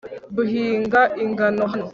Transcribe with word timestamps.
duhinga 0.35 1.01
ingano 1.23 1.63
hano 1.71 1.89